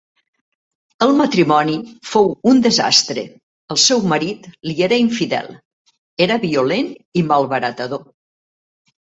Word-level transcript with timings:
El 1.05 1.11
matrimoni 1.17 1.75
fou 2.11 2.29
un 2.53 2.61
desastre, 2.67 3.25
el 3.75 3.79
seu 3.83 4.01
marit 4.15 4.49
li 4.71 4.75
era 4.89 4.99
infidel, 5.05 5.53
era 6.29 6.41
violent 6.49 6.93
i 7.23 7.25
malbaratador. 7.35 8.05